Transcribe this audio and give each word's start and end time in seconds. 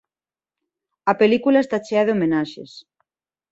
A 1.11 1.13
película 1.21 1.59
está 1.61 1.77
chea 1.85 2.05
de 2.05 2.13
homenaxes. 2.13 2.71